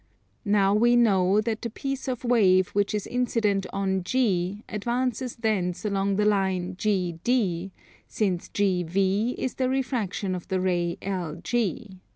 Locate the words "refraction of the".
9.69-10.59